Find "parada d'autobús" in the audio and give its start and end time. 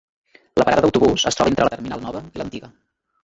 0.69-1.25